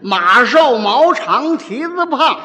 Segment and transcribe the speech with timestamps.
[0.00, 2.36] 马瘦毛长，蹄子胖，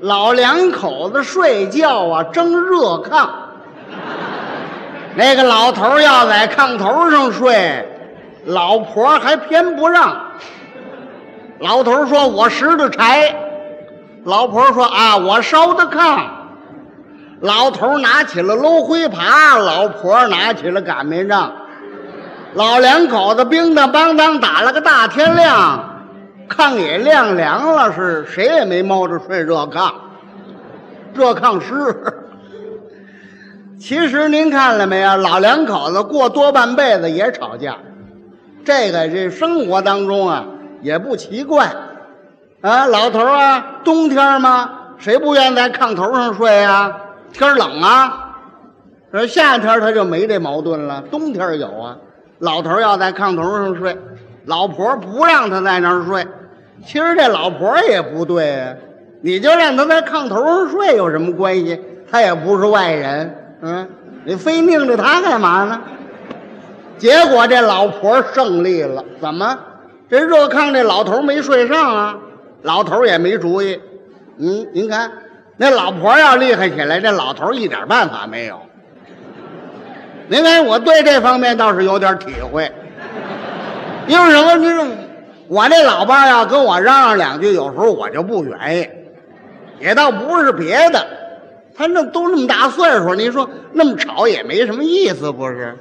[0.00, 3.28] 老两口子睡觉啊争热炕。
[5.14, 7.86] 那个老头要在炕头上睡，
[8.46, 10.16] 老婆还偏不让。
[11.58, 13.34] 老头说：“我拾的柴。”
[14.24, 16.20] 老婆说：“啊，我烧的炕。”
[17.40, 21.52] 老头拿起了搂灰耙，老婆拿起了擀面杖。
[22.54, 25.91] 老两口子叮当梆当打了个大天亮，
[26.48, 29.92] 炕也晾凉了，是谁也没猫着睡热炕，
[31.14, 31.74] 热炕湿。
[33.80, 37.76] 其实您看了没有，老两口子过多半辈子也吵架，
[38.64, 40.44] 这个这生活当中啊
[40.80, 41.72] 也不奇怪。
[42.60, 46.96] 啊，老头啊，冬天嘛，谁不愿在炕头上睡啊？
[47.32, 48.36] 天冷啊，
[49.10, 51.96] 说夏天他就没这矛盾了，冬天有啊。
[52.38, 53.98] 老头要在炕头上睡，
[54.44, 56.26] 老婆不让他在那儿睡。
[56.84, 58.74] 其实这老婆也不对呀、
[59.20, 61.80] 你就让他在炕头上睡有什么关系？
[62.10, 63.88] 他也不是外人，嗯，
[64.24, 65.80] 你非拧着他干嘛呢？
[66.98, 69.58] 结果这老婆胜利了，怎么？
[70.10, 72.18] 这热炕这老头没睡上啊，
[72.62, 73.80] 老头也没主意。
[74.38, 75.10] 嗯，您看
[75.56, 78.60] 那老婆要厉害起来，这老头一点办法没有。
[80.28, 82.70] 您看我对这方面倒是有点体会，
[84.06, 84.58] 因为什么？
[84.58, 84.86] 这
[85.48, 88.88] 我这老伴儿要跟我嚷嚷两句，有时候我就不愿意，
[89.80, 91.06] 也倒不是别的，
[91.76, 95.76] 他那都那么大岁数，你说那么吵也没什么意思，不是？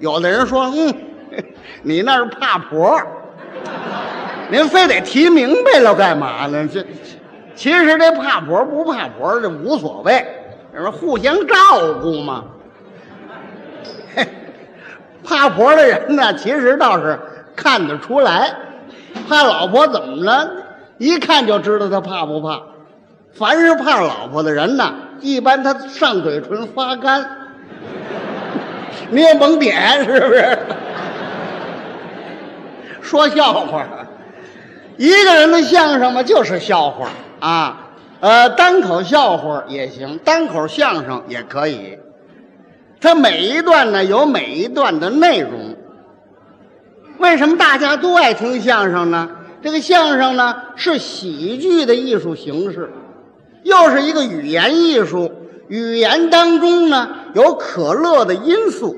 [0.00, 0.94] 有的人说，嗯，
[1.82, 3.00] 你那是怕婆，
[4.50, 6.68] 您非得提明白了干嘛呢？
[6.72, 6.84] 这
[7.54, 10.24] 其实这怕婆不怕婆这无所谓，
[10.72, 11.54] 这是互相照
[12.00, 12.44] 顾嘛。
[15.22, 17.18] 怕婆的人呢，其实倒是
[17.58, 18.54] 看得出来，
[19.28, 20.48] 怕老婆怎么了？
[20.98, 22.62] 一看就知道他怕不怕。
[23.32, 27.28] 凡是怕老婆的人呢，一般他上嘴唇发干，
[29.10, 30.58] 你也甭点，是不是？
[33.02, 33.84] 说笑话，
[34.96, 37.08] 一个人的相声嘛，就是笑话
[37.40, 37.88] 啊。
[38.20, 41.98] 呃，单口笑话也行，单口相声也可以。
[43.00, 45.76] 它每一段呢有每一段的内容。
[47.18, 49.28] 为什么大家都爱听相声呢？
[49.60, 52.90] 这个相声呢是喜剧的艺术形式，
[53.64, 55.32] 又是一个语言艺术。
[55.66, 58.96] 语言当中呢有可乐的因素。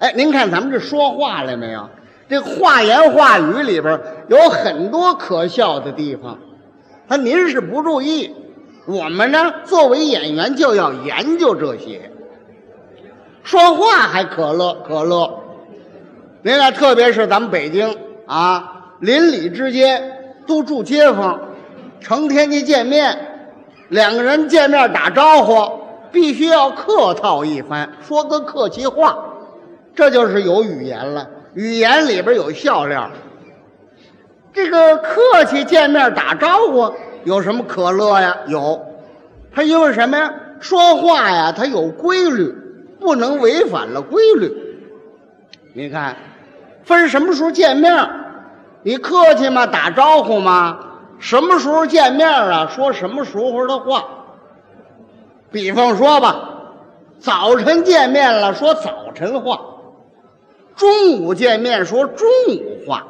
[0.00, 1.88] 哎，您看咱们这说话了没有？
[2.28, 6.38] 这话言话语里边有很多可笑的地方，
[7.08, 8.34] 他您是不注意，
[8.86, 12.10] 我们呢作为演员就要研究这些。
[13.42, 15.37] 说话还可乐可乐，
[16.42, 21.40] 您看，特别是咱们北京啊，邻里之间都住街坊，
[22.00, 23.18] 成天一见面，
[23.88, 25.80] 两个人见面打招呼，
[26.12, 29.18] 必须要客套一番，说个客气话，
[29.96, 31.28] 这就是有语言了。
[31.54, 33.10] 语言里边有笑料。
[34.52, 36.92] 这个客气见面打招呼
[37.24, 38.36] 有什么可乐呀？
[38.46, 38.80] 有，
[39.52, 40.32] 它因为什么呀？
[40.60, 42.54] 说话呀，它有规律。
[43.00, 44.52] 不能违反了规律。
[45.74, 46.16] 你看，
[46.84, 48.10] 分什么时候见面？
[48.82, 49.66] 你客气吗？
[49.66, 50.78] 打招呼吗？
[51.18, 52.68] 什么时候见面啊？
[52.68, 54.04] 说什么时候的话？
[55.50, 56.48] 比方说吧，
[57.18, 59.56] 早晨见面了，说早晨话；
[60.76, 63.02] 中午见面说中午话；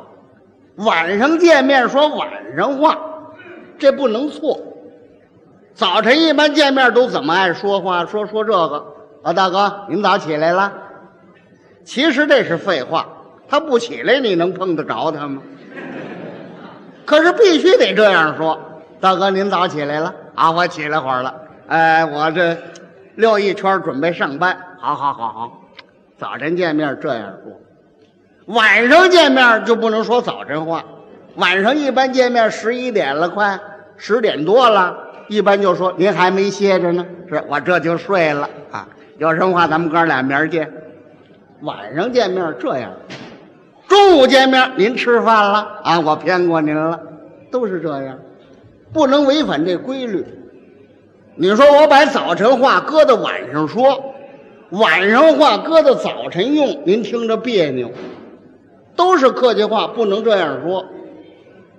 [0.77, 2.99] 晚上见面说晚上话，
[3.79, 4.59] 这不能错。
[5.75, 8.05] 早晨一般见面都怎么爱说话？
[8.07, 8.95] 说说这个。
[9.23, 10.73] 啊，大哥，您早起来了。
[11.89, 13.09] 其实这是废话，
[13.49, 15.41] 他不起来，你能碰得着他吗？
[17.07, 18.61] 可是必须得这样说。
[19.01, 20.51] 大哥，您早起来了啊？
[20.51, 21.35] 我起来会儿了。
[21.67, 22.59] 哎，我这
[23.15, 24.55] 溜一圈，准备上班。
[24.79, 25.63] 好好好好，
[26.19, 27.59] 早晨见面这样说，
[28.55, 30.85] 晚上见面就不能说早晨话。
[31.37, 33.59] 晚上一般见面十一点了，快
[33.97, 34.95] 十点多了，
[35.29, 38.87] 一般就说您还没歇着呢，是我这就睡了啊。
[39.17, 40.71] 有什么话咱们哥俩明儿见。
[41.63, 42.93] 晚上见面这样，
[43.89, 45.99] 中午见面您吃饭了啊？
[46.01, 47.01] 我骗过您了，
[47.51, 48.19] 都是这样，
[48.93, 50.25] 不能违反这规律。
[51.35, 54.15] 你说我把早晨话搁到晚上说，
[54.71, 57.91] 晚上话搁到早晨用，您听着别扭。
[58.95, 60.85] 都是客气话，不能这样说。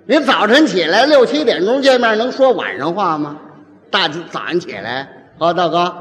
[0.06, 3.36] 你早晨起来六七点钟见面，能说晚上话吗？
[3.90, 5.94] 大早上起来，哦，大哥。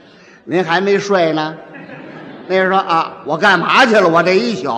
[0.44, 1.56] 您还没睡呢？
[2.48, 4.08] 那人说啊，我干嘛去了？
[4.08, 4.68] 我这一宿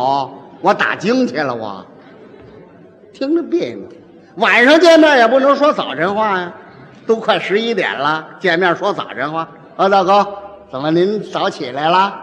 [0.61, 1.55] 我打更去了。
[1.55, 1.85] 我
[3.13, 3.83] 听着别扭。
[4.37, 6.53] 晚上见面也不能说早晨话呀，
[7.07, 9.49] 都快十一点了，见面说早晨话。
[9.77, 10.27] 啊，大哥，
[10.71, 12.15] 怎么您早起来了？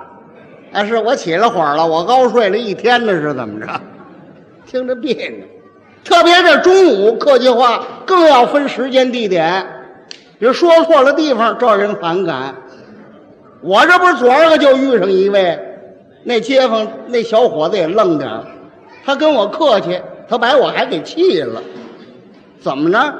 [0.73, 3.67] 啊，是我起了会儿了，我高睡了一天呢，是怎么着？
[4.65, 5.45] 听着别扭。
[6.03, 9.65] 特别这中午客气话更要分时间地点，
[10.39, 12.55] 比如说错了地方招人反感。
[13.61, 15.59] 我这不是昨儿个就遇上一位，
[16.23, 18.43] 那街坊那小伙子也愣点儿
[19.05, 21.61] 他跟我客气，他把我还给气了。
[22.61, 23.13] 怎么着？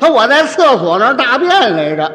[0.00, 2.12] 他我在厕所那儿大便来着，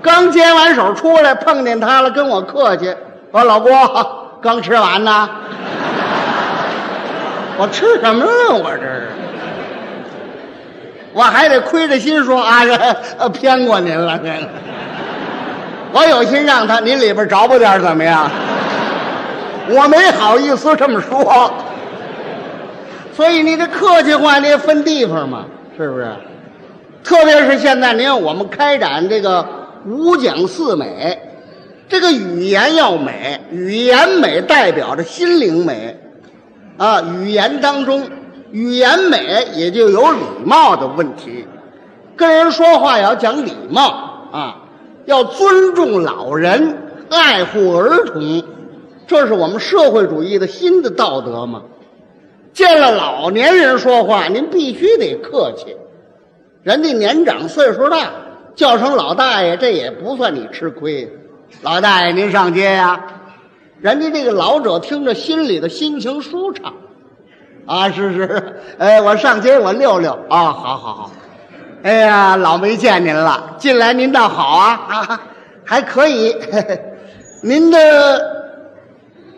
[0.00, 2.94] 刚接完手出来碰见他了，跟我客气。
[3.30, 3.70] 我说老郭
[4.40, 5.28] 刚吃完呢，
[7.58, 8.30] 我吃什么了？
[8.52, 9.08] 我这是，
[11.12, 14.48] 我还得亏着心说啊，这偏过您了，这个。
[15.92, 18.30] 我有心让他，您里边找补点怎么样？
[19.70, 21.52] 我没好意思这么说，
[23.14, 25.44] 所以你这客气话你也分地方嘛，
[25.76, 26.10] 是不是？
[27.04, 29.46] 特别是现在，您看我们开展这个
[29.86, 31.18] 五讲四美，
[31.88, 35.98] 这个语言要美，语言美代表着心灵美
[36.76, 37.00] 啊。
[37.00, 38.06] 语言当中，
[38.50, 41.46] 语言美也就有礼貌的问题，
[42.14, 43.82] 跟人说话要讲礼貌
[44.32, 44.56] 啊。
[45.08, 46.76] 要尊重老人，
[47.08, 48.44] 爱护儿童，
[49.06, 51.62] 这是我们社会主义的新的道德嘛。
[52.52, 55.74] 见了老年人说话，您必须得客气。
[56.62, 58.10] 人家年长岁数大，
[58.54, 61.10] 叫声老大爷，这也不算你吃亏。
[61.62, 63.02] 老大爷，您上街呀？
[63.80, 66.74] 人家这个老者听着心里的心情舒畅。
[67.64, 71.10] 啊，是是，哎，我上街我溜溜啊，好好好。
[71.82, 75.20] 哎呀，老没见您了，进来您倒好啊啊，
[75.64, 76.36] 还可以。
[77.40, 77.78] 您的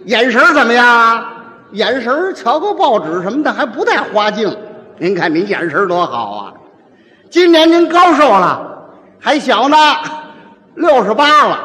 [0.07, 1.27] 眼神怎么样啊？
[1.73, 4.57] 眼神瞧个报纸什么的还不带花镜。
[4.99, 6.55] 您看您眼神多好啊！
[7.31, 8.61] 今年您高寿了？
[9.19, 9.77] 还小呢，
[10.75, 11.59] 六十八了。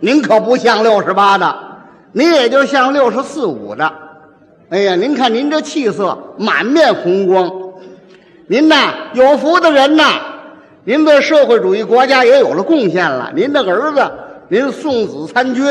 [0.00, 1.54] 您可不像六十八的，
[2.12, 3.92] 您也就像六十四五的。
[4.70, 7.50] 哎呀，您看您这气色，满面红光。
[8.52, 10.20] 您呐，有福的人呐，
[10.84, 13.32] 您对社会主义国家也有了贡献了。
[13.34, 14.12] 您的儿子，
[14.48, 15.64] 您送子参军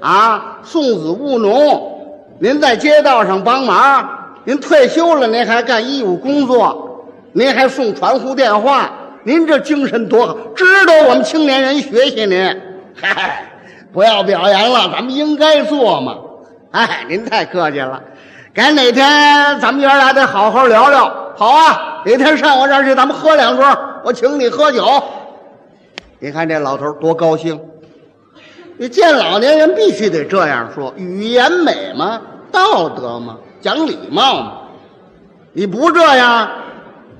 [0.00, 4.08] 啊，送子务农，您在街道上帮忙。
[4.44, 8.90] 您退休了，您还干义务工作，您还送传呼电话。
[9.24, 12.58] 您这精神多好，值得我们青年人学习您。
[12.94, 13.52] 嗨，
[13.92, 16.16] 不要表扬了，咱们应该做嘛。
[16.70, 18.02] 哎，您太客气了。
[18.54, 22.02] 改哪天咱们爷俩得好好聊聊，好啊！
[22.06, 23.66] 哪天上我这儿去，咱们喝两桌，
[24.04, 24.86] 我请你喝酒。
[26.20, 27.60] 你看这老头多高兴！
[28.76, 32.20] 你见老年人必须得这样说，语言美吗？
[32.52, 33.36] 道德吗？
[33.60, 34.52] 讲礼貌吗？
[35.52, 36.48] 你不这样，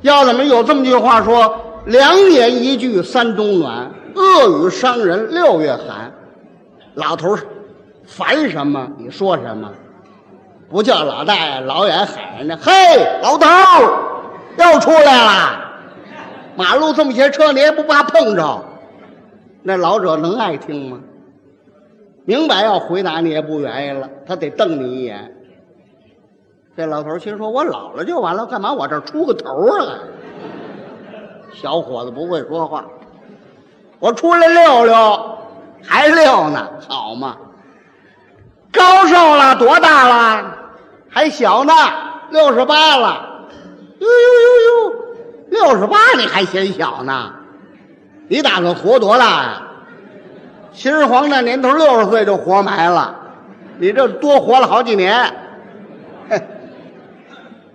[0.03, 1.53] 要怎么有这么句话说
[1.87, 6.13] ：“良言一句三冬暖，恶语伤人六月寒。”
[6.95, 7.37] 老头
[8.07, 8.87] 烦什么？
[8.97, 9.69] 你说什么？
[10.75, 12.73] 不叫老大爷，老远喊人家：“嘿，
[13.23, 13.47] 老头
[14.59, 15.61] 又出来了！
[16.57, 18.65] 马路这么些车，你也不怕碰着？”
[19.63, 20.99] 那老者能爱听吗？
[22.25, 25.33] 明白要回答你也不愿意了，他得瞪你一眼。
[26.77, 30.01] 这老头心说：“我老了就完了，干嘛我这出个头啊？”
[31.55, 32.85] 小伙子不会说话，
[34.01, 35.39] 我出来溜溜，
[35.87, 37.37] 还溜呢，好嘛。
[38.73, 40.57] 高寿了，多大了？
[41.15, 41.73] 还小呢，
[42.31, 43.47] 六十八了。
[44.01, 44.95] 呦呦呦呦，
[45.49, 47.33] 六十八你还嫌小呢？
[48.27, 49.63] 你打算活多大呀？
[50.73, 53.15] 秦始皇那年头六十岁就活埋了，
[53.79, 55.33] 你这多活了好几年。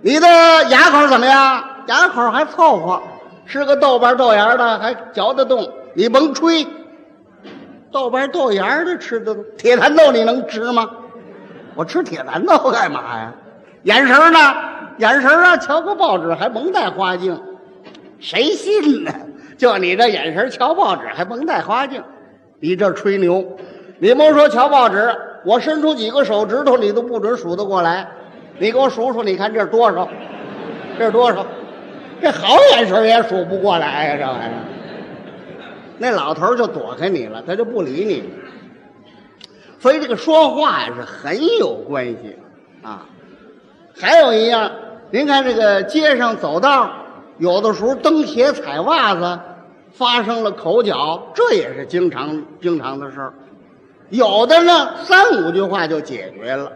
[0.02, 0.28] 你的
[0.68, 1.64] 牙口怎么样？
[1.86, 3.02] 牙口还凑合，
[3.46, 5.66] 吃个豆瓣豆芽的还嚼得动。
[5.94, 6.66] 你甭吹。
[7.90, 10.90] 豆瓣豆芽的吃得动，铁蚕豆你能吃吗？
[11.74, 13.32] 我吃铁馒头干嘛呀？
[13.84, 14.38] 眼神呢？
[14.98, 17.40] 眼神啊，瞧个报纸还甭戴花镜，
[18.18, 19.10] 谁信呢？
[19.56, 22.02] 就你这眼神瞧报纸还甭戴花镜，
[22.58, 23.56] 你这吹牛！
[23.98, 28.06] 你甭说瞧报纸，我伸出几个手指头你都不准数得过来。
[28.58, 30.06] 你给我数数，你看这是多少？
[30.98, 31.46] 这是多少？
[32.20, 34.60] 这好眼神也数不过来呀，这玩意儿。
[35.96, 38.28] 那老头就躲开你了，他就不理你。
[39.80, 42.36] 所以这个说话呀是很有关系
[42.82, 43.06] 啊。
[43.98, 44.70] 还有一样，
[45.10, 46.90] 您看这个街上走道，
[47.38, 49.40] 有的时候蹬鞋踩袜子，
[49.92, 53.32] 发生了口角，这也是经常经常的事儿。
[54.10, 56.70] 有的呢，三五句话就解决了。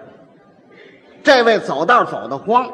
[1.23, 2.71] 这位走道走得慌，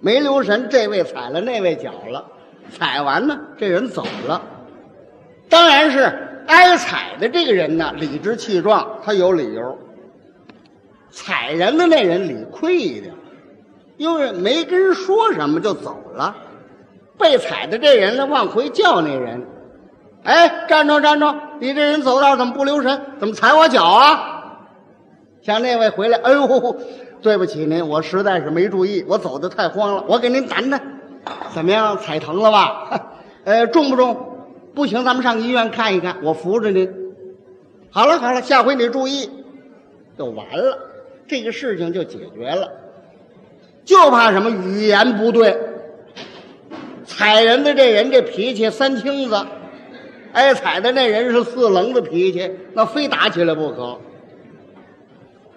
[0.00, 2.24] 没留神这位踩了那位脚了，
[2.70, 4.42] 踩完呢，这人走了。
[5.48, 9.78] 当然是挨踩的这个人呢，理直气壮，他有理由。
[11.10, 13.14] 踩人的那人理亏一点，
[13.96, 16.36] 因为没跟人说什么就走了。
[17.18, 19.46] 被踩的这人呢，往回叫那人
[20.22, 21.34] ：“哎，站住，站住！
[21.58, 23.00] 你这人走道怎么不留神？
[23.18, 24.32] 怎么踩我脚啊？”
[25.40, 26.76] 像那位回来，哎呦，
[27.22, 30.04] 对不起您，我实在是没注意，我走的太慌了。
[30.06, 30.78] 我给您掸掸，
[31.54, 31.96] 怎么样？
[31.96, 33.00] 踩疼了吧？
[33.44, 34.35] 呃，重不重？
[34.76, 36.86] 不行，咱们上医院看一看，我扶着您。
[37.90, 39.30] 好了好了，下回你注意，
[40.18, 40.78] 就完了，
[41.26, 42.70] 这个事情就解决了。
[43.86, 45.58] 就怕什么语言不对，
[47.06, 49.46] 踩人的这人这脾气三清子，
[50.34, 53.96] 挨踩的那人是四棱子脾气，那非打起来不可。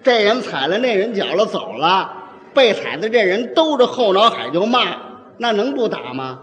[0.02, 2.10] 这人踩了那人脚了，走了，
[2.54, 4.96] 被踩的这人兜着后脑海就骂，
[5.36, 6.40] 那能不打吗？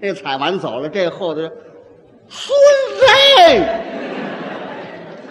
[0.00, 1.40] 这踩完走了，这后头
[2.34, 2.56] 孙
[2.96, 3.04] 子，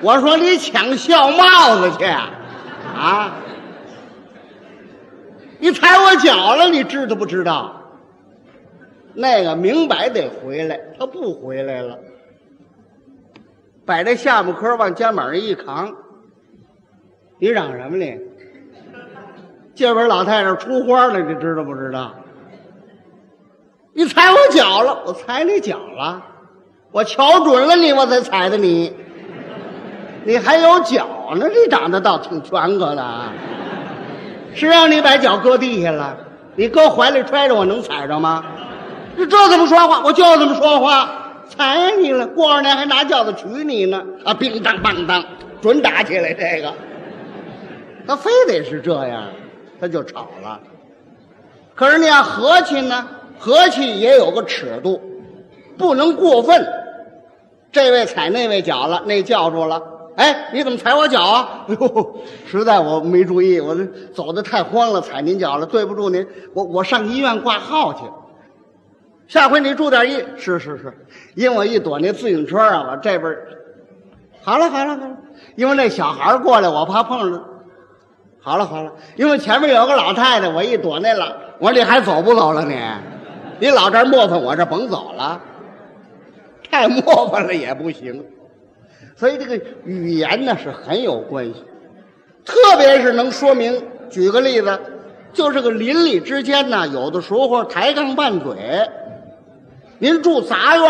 [0.03, 3.33] 我说你抢笑帽子去啊！
[5.57, 7.75] 你踩我脚了，你知道不知道？
[9.15, 11.97] 那个明摆得回来，他不回来了，
[13.83, 15.95] 把这下巴颏往肩膀上一扛。
[17.39, 18.19] 你嚷什么你？
[19.73, 22.13] 这边老太太出花了，你知道不知道？
[23.93, 26.23] 你踩我脚了，我踩你脚了，
[26.91, 28.93] 我瞧准了你，我才踩的你。
[30.25, 33.31] 你还有脚呢，你长得倒挺全个的啊！
[34.53, 36.17] 谁让你把脚搁地下了？
[36.55, 38.43] 你搁怀里揣着，我能踩着吗？
[39.15, 40.01] 你这怎么说话？
[40.03, 41.09] 我就这么说话，
[41.47, 42.27] 踩你了。
[42.27, 44.03] 过二年还拿轿子娶你呢！
[44.25, 45.23] 啊，乒当乓当，
[45.61, 46.73] 准打起来这个。
[48.05, 49.29] 他非得是这样，
[49.79, 50.59] 他就吵了。
[51.73, 53.07] 可是你要和气呢，
[53.39, 55.01] 和气也有个尺度，
[55.77, 56.80] 不能过分。
[57.71, 59.81] 这位踩那位脚了，那叫住了。
[60.17, 61.65] 哎，你怎么踩我脚啊？
[61.69, 66.27] 哎呦，实在我没注意，我这走的太慌了，踩您脚了，对不住您。
[66.53, 68.01] 我我上医院挂号去。
[69.27, 70.21] 下回你注点意。
[70.35, 73.33] 是是是，因为我一躲那自行车啊，我这边。
[74.43, 75.17] 好了好了好了，
[75.55, 77.41] 因为那小孩过来，我怕碰着。
[78.41, 81.25] 好了好了，因为前面有个老太太，我一躲那老，
[81.59, 82.75] 我说你还走不走了你？
[83.59, 85.39] 你老这磨蹭，我这甭走了，
[86.71, 88.23] 太磨蹭了也不行。
[89.15, 91.63] 所以这个语言呢是很有关系，
[92.45, 93.83] 特别是能说明。
[94.09, 94.79] 举个例子，
[95.31, 98.55] 就是个邻里之间呢，有的时候抬杠拌嘴。
[99.99, 100.89] 您住杂院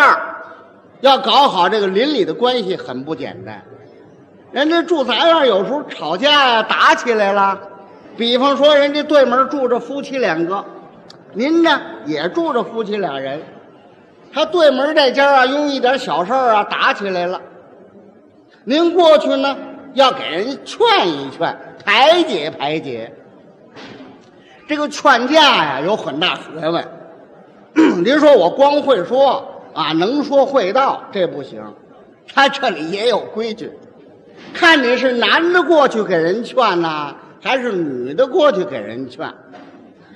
[1.01, 3.61] 要搞好这个邻里的关系很不简单。
[4.51, 7.59] 人家住杂院有时候吵架呀，打起来了。
[8.17, 10.63] 比方说，人家对门住着夫妻两个，
[11.33, 13.41] 您呢也住着夫妻俩人，
[14.33, 17.41] 他对门这家啊，因为一点小事啊打起来了。
[18.63, 19.57] 您过去呢，
[19.93, 23.13] 要给人劝一劝，排解排解。
[24.67, 26.87] 这个劝架呀，有很大学问。
[28.03, 31.61] 您说我光会说啊，能说会道，这不行。
[32.33, 33.71] 他这里也有规矩。
[34.53, 39.33] 看你是男的过去给人劝呐，还是女的过去给人劝？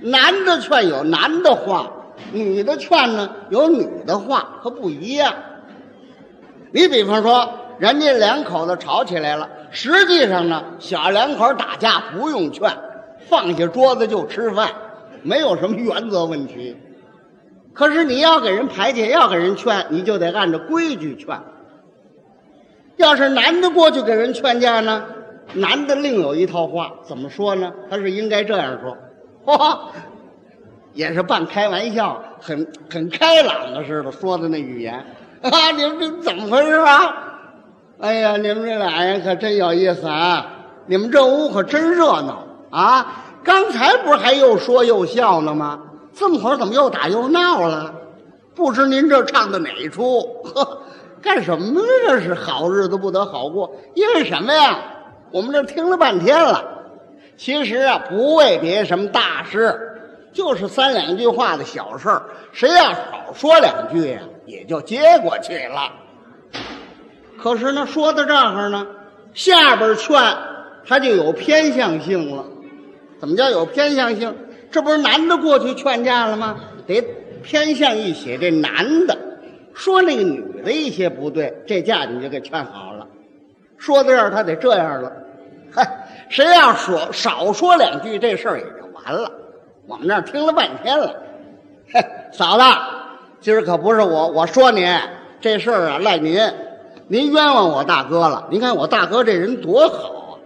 [0.02, 1.92] 男的劝有男的话，
[2.32, 5.34] 女的劝呢有女的话，可不一样。
[6.72, 12.70] 你比方说，人家两口子吵起来了，实际上呢，小两口打架不用劝，
[13.30, 14.70] 放下桌子就吃饭，
[15.24, 16.76] 没有什么原则问题。
[17.74, 21.40] 可是你要给人排解，要给人劝，你就得按照规矩劝。
[22.98, 25.06] 要是男的过去给人劝架呢，
[25.54, 27.74] 男的另有一套话，怎么说呢？
[27.90, 28.98] 他是应该这样说，
[29.46, 29.80] 嚯，
[30.96, 34.96] 也是半开玩笑，很很开朗的似的说的那语言
[35.42, 35.70] 啊！
[35.76, 37.14] 你们这怎么回事啊？
[38.00, 40.48] 哎呀，你们这俩人可真有意思啊！
[40.86, 43.24] 你们这屋可真热闹啊！
[43.44, 45.80] 刚才不是还又说又笑呢吗？
[46.14, 47.94] 这么会儿怎么又打又闹了？
[48.56, 50.22] 不知您这唱的哪一出？
[50.44, 50.82] 呵。
[51.22, 51.82] 干什么呢？
[52.08, 54.80] 这是好日子不得好过，因为什么呀？
[55.32, 56.64] 我们这听了半天了，
[57.36, 59.95] 其实啊，不为别什么大事，
[60.36, 62.22] 就是三两句话的小事儿。
[62.52, 65.94] 谁要少说两句呀，也就接过去了。
[67.40, 68.86] 可是呢，说到这儿呢，
[69.34, 70.20] 下边劝
[70.86, 72.46] 他就有偏向性了。
[73.18, 74.36] 怎么叫有偏向性？
[74.70, 76.58] 这不是男的过去劝架了吗？
[76.86, 77.02] 得
[77.42, 79.18] 偏向一写这男的。
[79.74, 83.08] 说那个女的一些不对，这架你就给劝好了。
[83.78, 85.12] 说到这儿，他得这样了。
[85.74, 89.32] 嗨，谁要说少说两句，这事儿也就完了。
[89.88, 91.16] 我们那儿听了半天了。
[91.94, 92.64] 嘿，嫂子，
[93.40, 94.88] 今儿可不是我我说您
[95.40, 96.42] 这事儿啊，赖您，
[97.08, 98.48] 您冤枉我大哥了。
[98.50, 100.40] 您看我大哥这人多好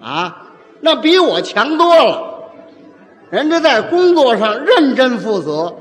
[0.00, 0.42] 啊，啊，
[0.80, 2.34] 那比我强多了。
[3.30, 5.74] 人家在工作上认真负责，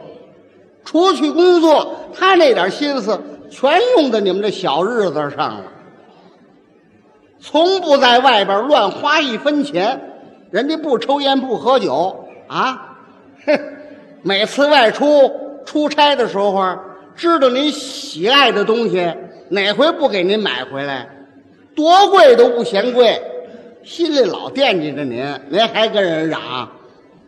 [0.84, 5.66] 除去工作，他那点心思全用在你们这小日子上了，
[7.40, 10.10] 从不在外边乱花一分钱。
[10.50, 12.93] 人家不抽烟不喝酒啊，
[13.46, 13.60] 哼
[14.24, 16.78] 每次外出出差的时候，
[17.16, 19.14] 知道您喜爱的东西，
[19.50, 21.10] 哪回不给您买回来？
[21.76, 23.22] 多贵都不嫌贵，
[23.84, 26.40] 心里老惦记着您，您还跟人嚷。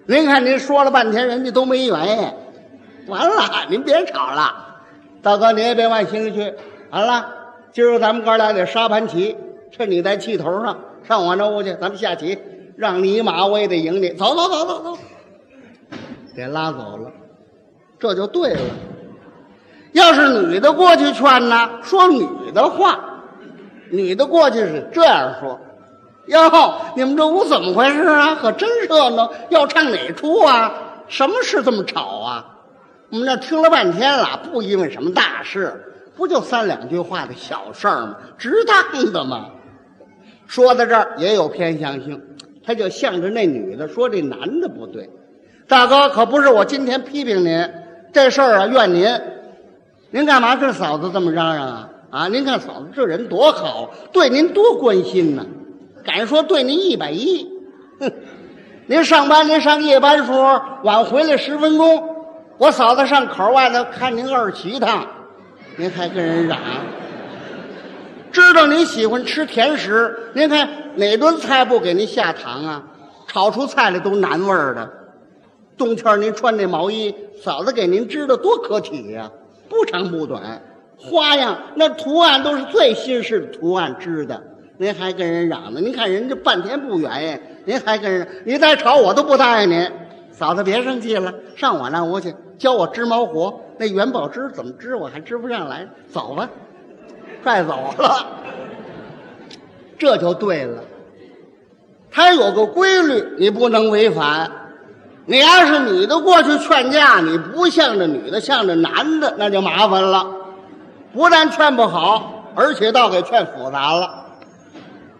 [0.06, 2.34] 您看，您说了半天，人家都没原因。
[3.08, 4.54] 完了，您别吵了，
[5.22, 6.54] 大哥，您也别往心里去。
[6.92, 7.26] 完了，
[7.74, 9.36] 今儿咱们哥俩得沙盘棋，
[9.72, 12.38] 趁你在气头上，上我那屋去，咱们下棋，
[12.78, 14.10] 让你一马，我也得赢你。
[14.10, 14.98] 走走走走走，
[16.36, 17.12] 给拉走了，
[17.98, 18.62] 这就对了。
[19.94, 23.00] 要是女的过去劝呢，说女的话，
[23.90, 25.60] 女的过去是这样说。
[26.28, 26.40] 哟，
[26.96, 28.36] 你们这屋怎么回事啊？
[28.36, 29.32] 可真热闹！
[29.50, 30.74] 要唱哪出啊？
[31.08, 32.46] 什么事这么吵啊？
[33.12, 38.18] 我们这听了半天了，不因为什么大事，不就三两句话的小事儿吗？
[38.38, 39.52] 值当的吗？
[40.48, 42.22] 说到这儿也有偏向性，
[42.66, 45.10] 他就向着那女的说：“这男的不对，
[45.68, 47.70] 大哥可不是我今天批评您，
[48.14, 49.08] 这事儿啊怨您。
[50.12, 51.90] 您干嘛跟嫂子这么嚷嚷啊？
[52.12, 55.46] 啊，您看嫂子这人多好，对您多关心呢。”
[56.06, 57.50] 敢说对您一百一，
[58.00, 58.12] 哼！
[58.86, 62.16] 您上班您上夜班时候晚回来十分钟，
[62.60, 65.08] 我嫂子上口外头看您二骑趟，
[65.78, 66.60] 您还跟人嚷。
[68.32, 72.84] 知道您喜欢吃甜食，您看哪顿菜不给您下糖啊？
[73.26, 74.88] 炒出菜来都难味儿的。
[75.78, 79.32] 冬天您穿这毛衣，嫂子给您织的多可体呀，
[79.68, 80.62] 不长不短，
[80.98, 84.42] 花样那图案都是最新式的图案织的。
[84.78, 85.80] 您还跟人嚷呢？
[85.80, 89.92] 您看人家半天不愿意，您还跟人，你再吵我都不答应您。
[90.32, 93.62] 嫂子别生气了，上我那屋去教我织毛活。
[93.78, 95.88] 那元宝织怎么织，我还织不上来。
[96.10, 96.50] 走吧，
[97.44, 98.28] 快走了。
[99.98, 100.84] 这就对了。
[102.12, 104.50] 他有个规律，你不能违反。
[105.28, 110.26] 你要是女的过去劝架，你不向着女的，向着男的，那就麻烦了。
[111.14, 114.26] 不但劝不好，而且倒给劝复杂了。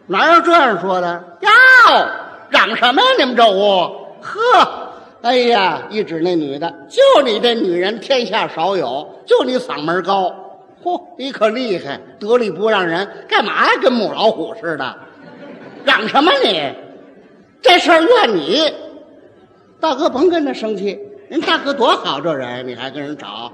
[0.08, 1.24] 哪有这样说的？
[1.42, 1.50] 哟，
[2.50, 3.08] 嚷什么呀？
[3.18, 3.90] 你们这屋，
[4.22, 4.92] 呵，
[5.24, 10.32] 哎呀，一指那女的，就你这女人，天下少有，就你嗓门高，
[10.84, 13.72] 嚯，你可厉害，得理不让人，干嘛呀？
[13.82, 14.96] 跟母老虎似的，
[15.84, 16.72] 嚷什么你？
[17.64, 18.72] 这事儿怨你，
[19.86, 23.52] 大哥甭跟他生气，人大哥多好，这人你还跟人吵，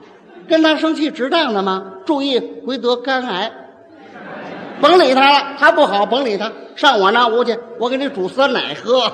[0.47, 1.91] 跟他生气值当的吗？
[2.05, 3.51] 注意会得肝癌。
[4.79, 6.49] 甭理他了，他不好，甭理他。
[6.77, 9.11] 上我那屋去，我给你煮酸奶喝。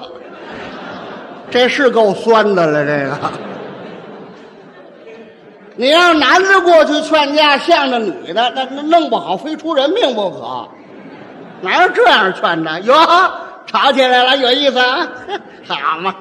[1.49, 3.32] 这是够酸的了，这个。
[5.75, 10.67] 你让男的过去劝架，向着女的，那那弄不好非出人命不可。
[11.62, 12.80] 哪有这样劝的？
[12.82, 12.93] 哟，
[13.65, 15.08] 吵起来了，有意思啊！
[15.67, 16.15] 好嘛，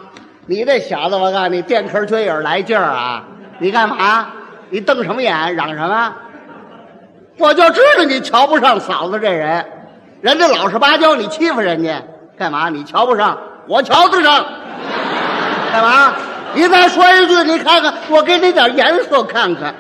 [0.48, 3.24] 你这小子，我告诉你，电壳缺影来劲儿啊！
[3.59, 4.28] 你干嘛？
[4.70, 5.54] 你瞪什么眼？
[5.56, 6.12] 嚷什么？
[7.38, 9.64] 我就知道你瞧不上嫂子这人，
[10.20, 12.00] 人家老实巴交，你欺负人家
[12.38, 12.68] 干嘛？
[12.68, 14.46] 你瞧不上，我瞧得上，
[15.72, 16.12] 干嘛？
[16.54, 19.74] 你再说一句，你看看，我给你点颜色看看，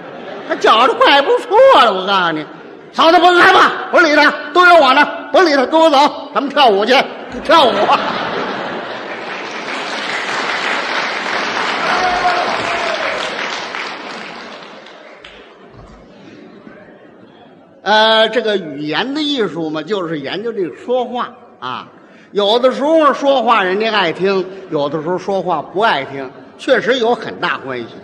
[0.48, 1.92] 他觉着怪不错了。
[1.92, 2.44] 我告诉你，
[2.92, 5.96] 嫂子甭害怕，甭理他，都有我呢，甭理他，跟我走，
[6.34, 6.92] 咱们跳舞去，
[7.44, 7.72] 跳舞。
[17.86, 21.88] 呃，这个语言的艺术嘛，就是研究这个说话啊。
[22.32, 27.94] 有的时候说话人家爱听，有的时候说话不爱听，确实有很大关系。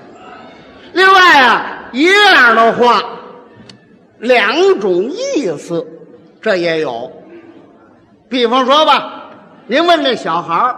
[0.93, 3.03] 另外啊，一样的话，
[4.21, 5.85] 两种意思，
[6.41, 7.11] 这也有。
[8.29, 9.31] 比方说吧，
[9.67, 10.77] 您问这小孩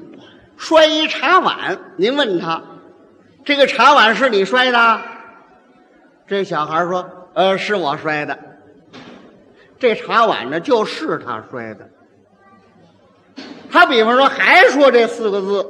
[0.56, 2.62] 摔一茶碗，您问他，
[3.44, 5.00] 这个茶碗是你摔的？
[6.26, 7.06] 这小孩说。
[7.36, 8.38] 呃，是我摔的。
[9.78, 11.88] 这茶碗呢，就是他摔的。
[13.70, 15.66] 他比方说还说这四个字，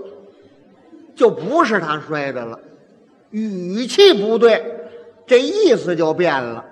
[1.14, 2.58] 就不是他摔的了，
[3.30, 4.64] 语气不对，
[5.26, 6.64] 这意思就变了。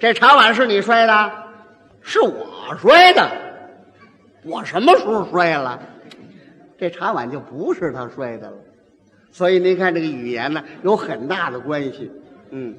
[0.00, 1.32] 这茶碗是你摔的，
[2.02, 3.30] 是我摔的。
[4.44, 5.78] 我什么时候摔了？
[6.78, 8.56] 这茶碗就不是他摔的了。
[9.30, 12.10] 所以您看这个语言呢，有很大的关系。
[12.50, 12.74] 嗯，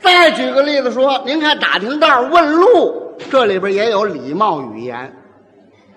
[0.00, 5.14] 再举个例子说，您看打听道问路，这里边也有礼貌语言。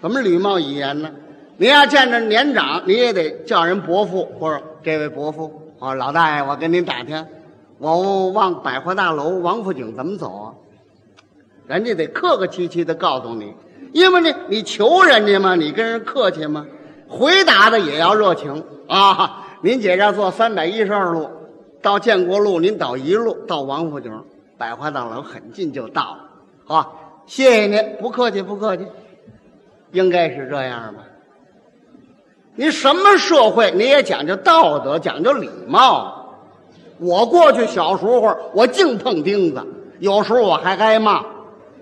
[0.01, 1.09] 怎么礼貌语言呢？
[1.57, 7.25] 您要见着年长，你也得叫人伯父，或者这位伯父，哦，老大爷，我跟您打听，
[7.77, 10.53] 我往百货大楼王府井怎么走啊？
[11.67, 13.53] 人家得客客气气的告诉你，
[13.93, 16.65] 因为呢，你求人家嘛，你跟人客气嘛，
[17.07, 19.45] 回答的也要热情啊。
[19.61, 21.29] 您姐这坐三百一十二路
[21.83, 24.23] 到建国路，您倒一路到王府井
[24.57, 26.89] 百货大楼，很近就到了啊。
[27.25, 28.87] 谢谢您，不客气，不客气。
[29.91, 31.03] 应该是这样吧？
[32.55, 36.37] 你什么社会你也讲究道德，讲究礼貌。
[36.99, 39.61] 我过去小时候我净碰钉子，
[39.99, 41.25] 有时候我还挨骂。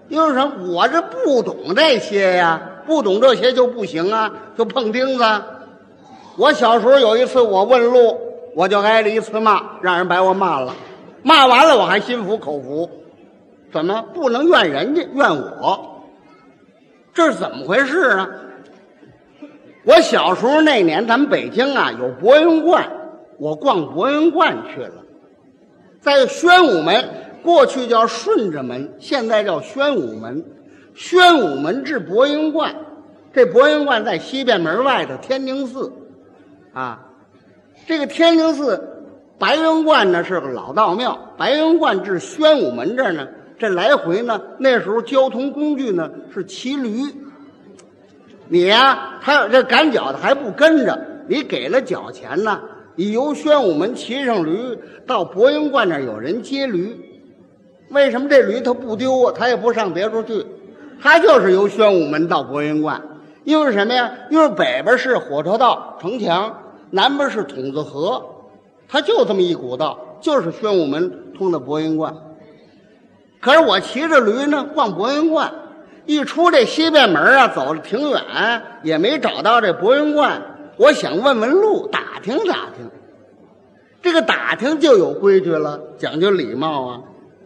[0.09, 0.73] 因为什么？
[0.73, 5.23] 我这不懂这些呀，不懂这些就不行啊，就碰钉子。
[6.37, 8.17] 我小时候有一次我问路，
[8.55, 10.73] 我就挨了一次骂，让人把我骂了。
[11.23, 12.89] 骂完了我还心服口服，
[13.71, 16.03] 怎么不能怨人家，怨我？
[17.13, 18.29] 这是怎么回事啊？
[19.83, 22.87] 我小时候那年，咱们北京啊有博云观，
[23.37, 25.03] 我逛博云观去了，
[25.99, 27.03] 在宣武门，
[27.43, 30.43] 过去叫顺着门，现在叫宣武门。
[30.93, 32.75] 宣武门至博云观，
[33.33, 35.91] 这博云观在西便门外的天宁寺，
[36.73, 36.99] 啊，
[37.87, 39.05] 这个天宁寺
[39.39, 43.27] 白云观呢是个老道庙，白云观至宣武门这儿呢。
[43.57, 47.03] 这来回呢，那时候交通工具呢是骑驴。
[48.47, 52.59] 你呀，他这赶脚的还不跟着，你给了脚钱呢，
[52.95, 56.97] 你由宣武门骑上驴到博云观那儿有人接驴。
[57.89, 59.33] 为什么这驴它不丢啊？
[59.37, 60.45] 它也不上别处去，
[61.01, 63.01] 它就是由宣武门到博云观。
[63.43, 64.11] 因为什么呀？
[64.29, 66.60] 因为北边是火车道城墙，
[66.91, 68.23] 南边是筒子河，
[68.87, 72.13] 它就这么一股道，就是宣武门通到博云观。
[73.39, 75.51] 可是我骑着驴呢，逛博云观，
[76.05, 78.21] 一出这西便门啊，走了挺远，
[78.83, 80.41] 也没找到这博云观。
[80.77, 82.89] 我想问问路，打听打听。
[84.01, 87.01] 这个打听就有规矩了，讲究礼貌啊。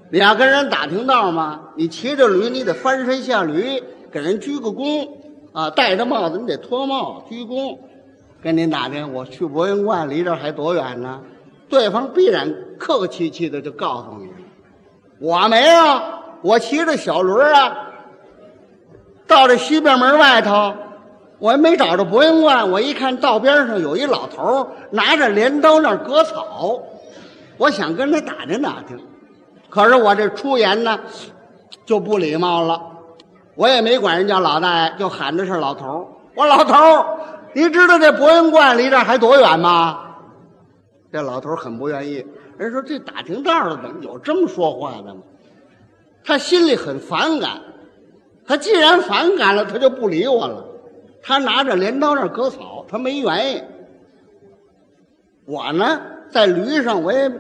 [0.10, 1.62] 你要跟人打听道吗？
[1.75, 5.08] 你骑着驴，你得翻身下驴，给人鞠个躬
[5.53, 5.69] 啊。
[5.69, 7.77] 戴着帽子，你得脱帽鞠躬。
[8.41, 11.21] 跟您打听，我去博云观离这还多远呢？
[11.67, 14.30] 对方必然客客气气的就告诉你。
[15.19, 16.02] 我没有，
[16.43, 17.76] 我骑着小轮啊，
[19.26, 20.74] 到这西边门外头，
[21.39, 22.69] 我还没找着博云观。
[22.69, 26.80] 我一看道边上有一老头拿着镰刀那割草，
[27.58, 29.00] 我想跟他打听打听，
[29.69, 31.00] 可是我这出言呢
[31.84, 32.80] 就不礼貌了，
[33.56, 36.76] 我也没管人家老大爷，就喊的是老头我老头
[37.56, 40.02] 你知道这博云观离这还多远吗？
[41.10, 42.26] 这老头很不愿意。
[42.58, 45.22] 人说这打听道的怎么有这么说话的吗？
[46.26, 47.62] 他心里很反感，
[48.46, 50.65] 他既然反感了，他就不理我了。
[51.24, 53.63] 他拿着镰刀那割草，他没原因。
[55.46, 57.32] 我呢，在驴上，我也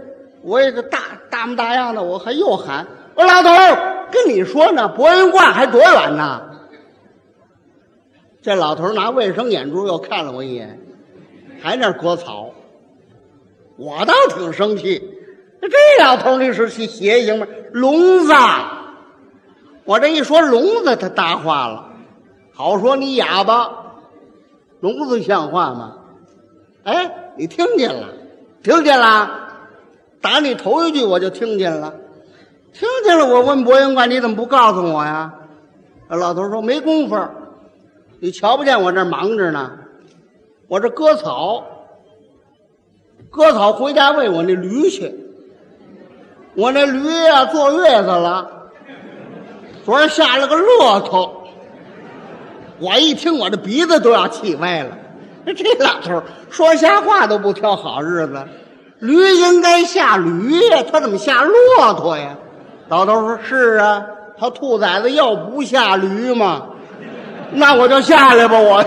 [0.43, 0.99] 我也个大
[1.29, 3.49] 大模大样的，我还又喊：“我老头
[4.11, 6.41] 跟你说呢，博云观还多远呢？”
[8.45, 10.79] 这老头拿卫生眼珠又看了我一眼，
[11.63, 12.51] 还那割草。
[13.75, 15.01] 我倒挺生气，
[15.59, 17.47] 这老头你是去邪行吗？
[17.71, 18.33] 聋子！
[19.83, 21.89] 我这一说聋子，他搭话了。
[22.53, 23.95] 好说你哑巴，
[24.79, 25.97] 聋子像话吗？
[26.83, 28.09] 哎，你听见了？
[28.61, 29.49] 听见了？
[30.21, 31.95] 打你头一句我就听见了，
[32.73, 33.25] 听见了。
[33.25, 35.33] 我问博云观，你怎么不告诉我呀？
[36.09, 37.15] 老头说没工夫，
[38.25, 39.71] 你瞧不见我这忙着呢，
[40.67, 41.63] 我这割草。
[43.29, 45.13] 割草回家喂我那驴去，
[46.55, 48.49] 我那驴呀坐月子了，
[49.85, 51.43] 昨儿下了个骆驼，
[52.79, 54.97] 我一听我这鼻子都要气歪了。
[55.45, 58.43] 这老头说瞎话都不挑好日子，
[59.01, 62.35] 驴应该下驴呀，他怎么下骆驼呀？
[62.87, 64.03] 老头说：“是啊，
[64.35, 66.69] 他兔崽子要不下驴嘛，
[67.55, 68.83] 那我就下来吧，我。”